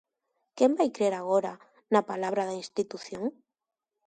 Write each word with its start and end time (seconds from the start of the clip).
Quen 0.57 0.71
vai 0.77 0.89
crer 0.95 1.13
agora 1.17 1.53
na 1.93 2.01
palabra 2.09 2.43
da 2.49 2.59
institución? 2.63 3.23